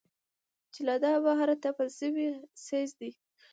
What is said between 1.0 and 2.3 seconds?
له بهره تپل شوى